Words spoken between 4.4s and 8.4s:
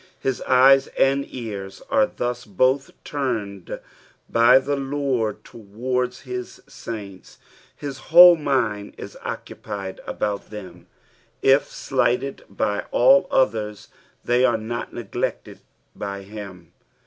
the Lord towards his saints; his whole